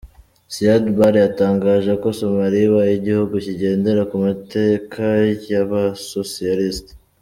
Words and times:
Siad 0.53 0.85
Barre 0.97 1.19
yatangaje 1.25 1.91
ko 2.01 2.07
Somalia 2.19 2.63
ibaye 2.69 2.93
igihugu 2.95 3.33
kigendera 3.45 4.01
ku 4.09 4.15
mateka 4.25 5.03
y’abasocialiste. 5.51 6.91